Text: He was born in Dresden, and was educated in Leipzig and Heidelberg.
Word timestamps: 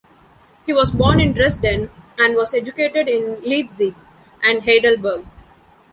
He 0.65 0.73
was 0.73 0.89
born 0.89 1.19
in 1.19 1.33
Dresden, 1.33 1.91
and 2.17 2.35
was 2.35 2.55
educated 2.55 3.07
in 3.07 3.39
Leipzig 3.43 3.93
and 4.41 4.63
Heidelberg. 4.63 5.25